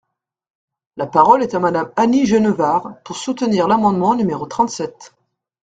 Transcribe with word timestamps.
La 0.97 1.05
parole 1.05 1.43
est 1.43 1.53
à 1.53 1.59
Madame 1.59 1.91
Annie 1.95 2.25
Genevard, 2.25 2.95
pour 3.05 3.17
soutenir 3.17 3.67
l’amendement 3.67 4.15
numéro 4.15 4.47
trente-sept. 4.47 5.13